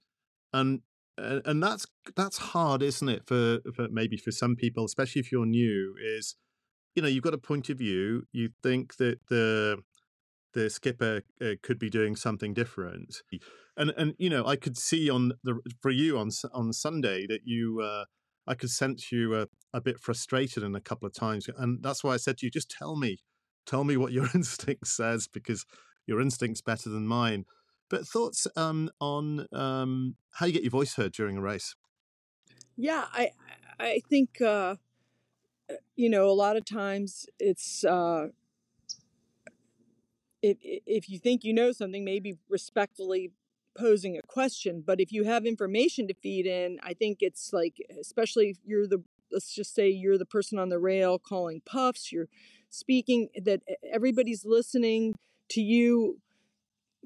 [0.52, 0.80] and
[1.16, 1.86] and that's
[2.16, 3.26] that's hard, isn't it?
[3.26, 6.36] For, for maybe for some people, especially if you're new, is
[6.94, 8.24] you know you've got a point of view.
[8.32, 9.78] You think that the
[10.54, 13.22] the skipper uh, could be doing something different,
[13.76, 17.40] and and you know I could see on the for you on on Sunday that
[17.44, 18.04] you uh,
[18.46, 22.02] I could sense you a, a bit frustrated in a couple of times, and that's
[22.02, 23.18] why I said to you, just tell me,
[23.66, 25.64] tell me what your instinct says because
[26.06, 27.44] your instinct's better than mine.
[27.88, 31.74] But thoughts um, on um, how you get your voice heard during a race?
[32.76, 33.30] Yeah, I
[33.78, 34.76] I think uh,
[35.94, 38.28] you know a lot of times it's uh,
[40.42, 43.32] if if you think you know something, maybe respectfully
[43.78, 47.76] posing a question but if you have information to feed in i think it's like
[47.98, 49.02] especially if you're the
[49.32, 52.28] let's just say you're the person on the rail calling puffs you're
[52.68, 55.14] speaking that everybody's listening
[55.48, 56.18] to you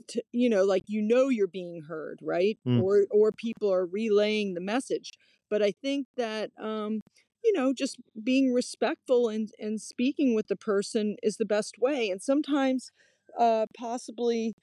[0.09, 2.59] to you know like you know you're being heard right?
[2.67, 2.83] Mm.
[2.83, 5.13] or or people are relaying the message.
[5.49, 7.01] But i think that um
[7.45, 12.11] you know just being respectful and and speaking with the person is the best way.
[12.11, 12.91] And sometimes
[13.39, 14.55] uh possibly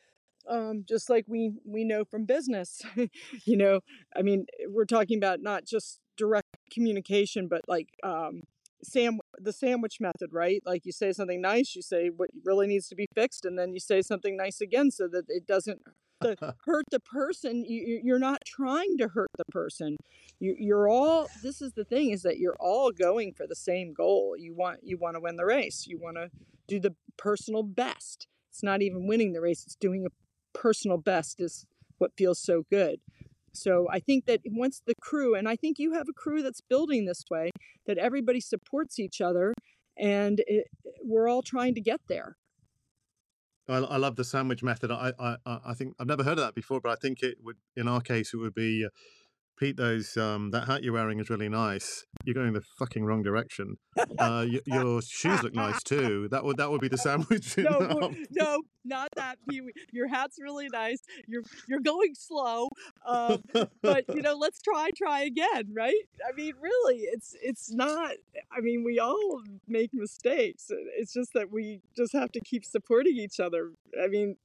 [0.50, 2.82] um, just like we we know from business
[3.46, 3.80] you know
[4.16, 8.42] i mean we're talking about not just direct communication but like um,
[8.84, 10.62] sam the sandwich method right?
[10.66, 13.74] Like you say something nice you say what really needs to be fixed and then
[13.74, 15.82] you say something nice again so that it doesn't
[16.22, 17.66] hurt the person.
[17.68, 19.98] You, you're not trying to hurt the person.
[20.40, 23.94] You, you're all this is the thing is that you're all going for the same
[23.94, 24.36] goal.
[24.38, 25.86] You want you want to win the race.
[25.88, 26.30] You want to
[26.68, 31.42] do the personal best it's not even winning the race it's doing a personal best
[31.42, 31.66] is
[31.98, 33.00] what feels so good.
[33.52, 36.62] So I think that once the crew, and I think you have a crew that's
[36.62, 37.50] building this way,
[37.88, 39.54] that everybody supports each other
[39.98, 40.68] and it,
[41.04, 42.38] we're all trying to get there.
[43.68, 44.92] I, I, love the sandwich method.
[44.92, 47.58] I, I I think I've never heard of that before, but I think it would,
[47.76, 48.90] in our case, it would be, uh,
[49.58, 49.78] Pete.
[49.78, 52.06] Those um, that hat you're wearing is really nice.
[52.26, 53.76] You're going the fucking wrong direction.
[53.98, 56.28] Uh, y- your shoes look nice too.
[56.32, 57.58] That would that would be the sandwich.
[57.58, 59.38] no, no, not that
[59.92, 61.00] Your hat's really nice.
[61.28, 62.70] You're you're going slow,
[63.06, 63.44] um,
[63.82, 65.94] but you know, let's try try again, right?
[66.28, 68.12] I mean, really, it's it's not.
[68.56, 70.68] I mean, we all make mistakes.
[70.98, 73.72] It's just that we just have to keep supporting each other.
[74.02, 74.36] I mean,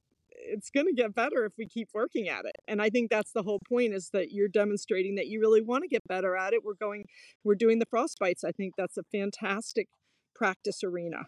[0.41, 3.31] it's going to get better if we keep working at it and i think that's
[3.31, 6.53] the whole point is that you're demonstrating that you really want to get better at
[6.53, 7.05] it we're going
[7.43, 9.87] we're doing the frostbites i think that's a fantastic
[10.35, 11.27] practice arena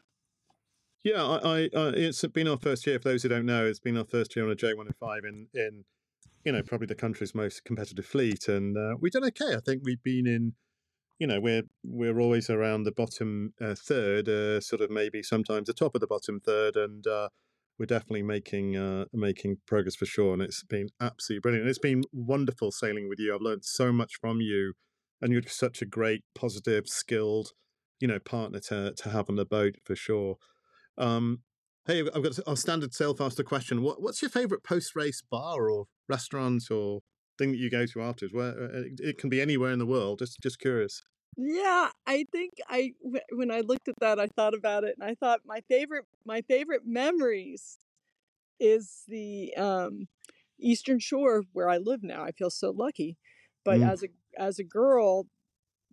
[1.03, 2.99] yeah, I, I uh, it's been our first year.
[2.99, 5.83] For those who don't know, it's been our first year on a J105 in in
[6.45, 9.55] you know probably the country's most competitive fleet, and uh, we've done okay.
[9.55, 10.53] I think we've been in,
[11.17, 15.67] you know, we're we're always around the bottom uh, third, uh, sort of maybe sometimes
[15.67, 17.29] the top of the bottom third, and uh,
[17.79, 20.33] we're definitely making uh, making progress for sure.
[20.33, 21.67] And it's been absolutely brilliant.
[21.67, 23.33] It's been wonderful sailing with you.
[23.33, 24.73] I've learned so much from you,
[25.21, 27.49] and you're such a great, positive, skilled,
[27.99, 30.37] you know, partner to to have on the boat for sure.
[30.97, 31.39] Um,
[31.87, 33.81] hey, I've got a standard Sailfaster question.
[33.81, 36.99] What, what's your favorite post race bar or restaurant or
[37.37, 38.33] thing that you go to afterwards?
[38.33, 40.19] Where uh, it can be anywhere in the world.
[40.19, 41.01] Just just curious.
[41.37, 42.93] Yeah, I think I
[43.31, 46.41] when I looked at that, I thought about it, and I thought my favorite my
[46.41, 47.79] favorite memories
[48.59, 50.07] is the um,
[50.59, 52.23] Eastern Shore where I live now.
[52.23, 53.17] I feel so lucky,
[53.63, 53.89] but mm.
[53.89, 54.07] as a
[54.37, 55.27] as a girl,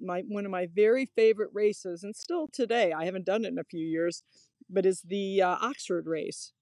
[0.00, 3.58] my one of my very favorite races, and still today, I haven't done it in
[3.58, 4.24] a few years,
[4.68, 6.52] but is the uh, Oxford race.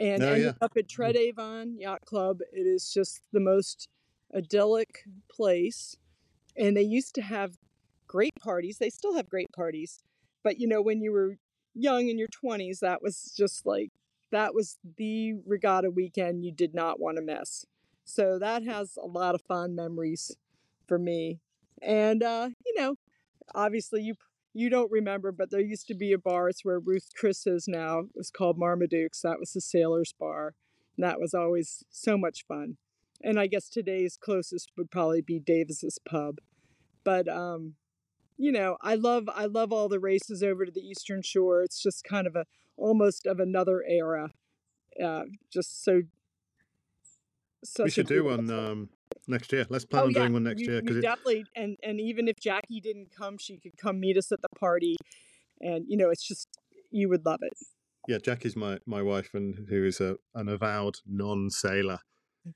[0.00, 0.52] And oh, yeah.
[0.62, 0.88] up at mm.
[0.88, 3.88] Tred Avon Yacht Club, it is just the most
[4.34, 5.96] idyllic place.
[6.56, 7.56] and they used to have
[8.12, 8.76] great parties.
[8.76, 9.98] They still have great parties,
[10.44, 11.38] but you know, when you were
[11.74, 13.90] young in your 20s, that was just like
[14.30, 17.64] that was the regatta weekend you did not want to miss.
[18.04, 20.36] So that has a lot of fond memories
[20.86, 21.40] for me.
[21.80, 22.96] And uh, you know,
[23.54, 24.14] obviously you
[24.52, 26.50] you don't remember, but there used to be a bar.
[26.50, 28.00] It's where Ruth Chris is now.
[28.00, 29.22] It was called Marmaduke's.
[29.22, 30.54] That was the sailors' bar.
[30.96, 32.76] And that was always so much fun.
[33.22, 36.36] And I guess today's closest would probably be Davis's Pub.
[37.02, 37.76] But um,
[38.42, 41.62] you know, I love I love all the races over to the Eastern Shore.
[41.62, 42.44] It's just kind of a
[42.76, 44.32] almost of another era.
[45.02, 45.22] Uh,
[45.52, 46.02] just so.
[47.62, 48.88] So we should do one um,
[49.28, 49.64] next year.
[49.70, 50.18] Let's plan oh, on yeah.
[50.18, 51.44] doing one next you, year because definitely.
[51.54, 54.96] And and even if Jackie didn't come, she could come meet us at the party,
[55.60, 56.48] and you know, it's just
[56.90, 57.52] you would love it.
[58.08, 62.00] Yeah, Jackie's my my wife, and who is a an avowed non sailor.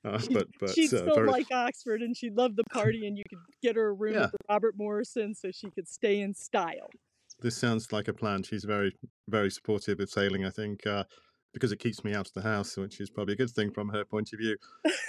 [0.05, 3.25] Uh, but but she'd uh, still like Oxford, and she'd love the party, and you
[3.29, 4.29] could get her a room yeah.
[4.33, 6.91] with Robert Morris Inn so she could stay in style.
[7.41, 8.43] This sounds like a plan.
[8.43, 8.97] She's very
[9.29, 10.45] very supportive of sailing.
[10.45, 10.87] I think.
[10.87, 11.05] Uh,
[11.53, 13.89] because it keeps me out of the house, which is probably a good thing from
[13.89, 14.59] her point of view.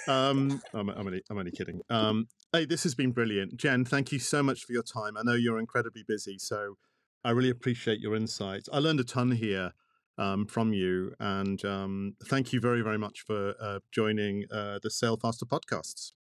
[0.07, 1.81] Um, I'm, I'm, only, I'm only kidding.
[1.89, 3.57] Um, hey, this has been brilliant.
[3.57, 5.17] Jen, thank you so much for your time.
[5.17, 6.77] I know you're incredibly busy, so
[7.25, 8.69] I really appreciate your insights.
[8.71, 9.73] I learned a ton here
[10.17, 11.13] um, from you.
[11.19, 16.11] And um, thank you very, very much for uh, joining uh, the Sail Faster podcasts.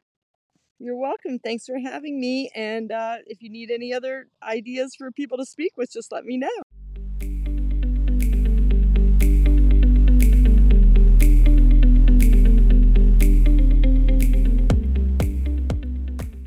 [0.79, 1.39] You're welcome.
[1.39, 2.51] Thanks for having me.
[2.55, 6.25] And uh, if you need any other ideas for people to speak with, just let
[6.25, 6.49] me know.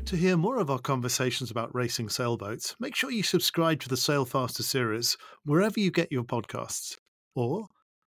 [0.06, 3.96] To hear more of our conversations about racing sailboats, make sure you subscribe to the
[3.96, 6.96] Sail Faster series wherever you get your podcasts
[7.40, 7.66] or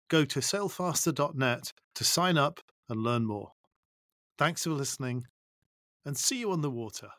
[0.09, 3.49] go to sailfaster.net to sign up and learn more.
[4.37, 5.25] Thanks for listening
[6.05, 7.09] and see you on the water.